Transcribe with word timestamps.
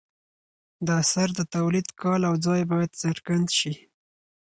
د 0.85 0.87
اثر 1.01 1.27
د 1.39 1.41
تولید 1.55 1.87
کال 2.01 2.21
او 2.29 2.35
ځای 2.45 2.61
باید 2.71 2.91
څرګند 3.03 3.47
شي. 3.57 3.73